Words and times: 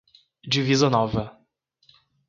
Divisa 0.51 0.89
Nova 0.89 1.37